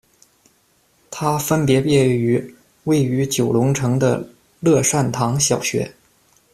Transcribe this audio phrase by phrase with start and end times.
[1.11, 2.55] 他分别毕业于
[2.85, 4.27] 位于九龙城的
[4.59, 5.93] 乐善堂小学。